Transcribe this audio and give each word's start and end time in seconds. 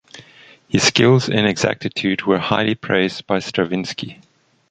His 0.67 0.81
skills 0.81 1.29
and 1.29 1.45
exactitude 1.45 2.23
were 2.23 2.39
highly 2.39 2.73
praised 2.73 3.27
by 3.27 3.37
Stravinsky. 3.37 4.19